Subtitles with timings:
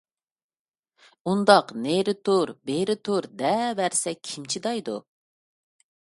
[1.31, 4.99] —ئۇنداق نېرى تۇر، بېرى تۇر دەۋەرسە، كىم چىدايدۇ؟